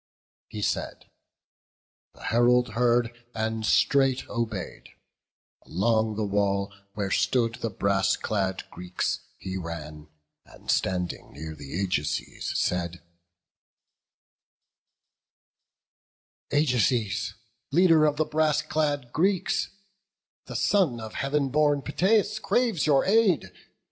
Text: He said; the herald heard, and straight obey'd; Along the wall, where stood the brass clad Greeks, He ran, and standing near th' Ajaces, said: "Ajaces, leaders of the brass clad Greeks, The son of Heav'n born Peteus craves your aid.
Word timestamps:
He 0.47 0.63
said; 0.63 1.11
the 2.15 2.23
herald 2.23 2.69
heard, 2.69 3.23
and 3.35 3.63
straight 3.63 4.27
obey'd; 4.27 4.89
Along 5.61 6.15
the 6.15 6.25
wall, 6.25 6.73
where 6.95 7.11
stood 7.11 7.59
the 7.61 7.69
brass 7.69 8.15
clad 8.17 8.63
Greeks, 8.71 9.19
He 9.37 9.57
ran, 9.57 10.07
and 10.43 10.71
standing 10.71 11.33
near 11.33 11.53
th' 11.53 11.59
Ajaces, 11.85 12.57
said: 12.57 13.03
"Ajaces, 16.51 17.35
leaders 17.71 18.09
of 18.09 18.17
the 18.17 18.25
brass 18.25 18.63
clad 18.63 19.13
Greeks, 19.13 19.69
The 20.47 20.55
son 20.55 20.99
of 20.99 21.13
Heav'n 21.13 21.49
born 21.49 21.83
Peteus 21.83 22.39
craves 22.41 22.87
your 22.87 23.05
aid. 23.05 23.51